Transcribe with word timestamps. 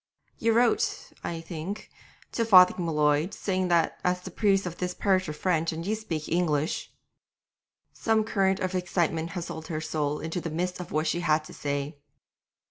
'You 0.39 0.53
wrote, 0.53 1.11
I 1.23 1.41
think, 1.41 1.91
to 2.31 2.43
Father 2.43 2.73
M'Leod, 2.75 3.35
saying 3.35 3.67
that 3.67 3.99
as 4.03 4.21
the 4.21 4.31
priests 4.31 4.65
of 4.65 4.79
this 4.79 4.95
parish 4.95 5.29
are 5.29 5.31
French 5.33 5.71
and 5.71 5.85
you 5.85 5.93
speak 5.93 6.27
English' 6.27 6.91
Some 7.93 8.23
current 8.23 8.59
of 8.61 8.73
excitement 8.73 9.33
hustled 9.33 9.67
her 9.67 9.79
soul 9.79 10.17
into 10.19 10.41
the 10.41 10.49
midst 10.49 10.79
of 10.79 10.91
what 10.91 11.05
she 11.05 11.19
had 11.19 11.43
to 11.43 11.53
say. 11.53 11.99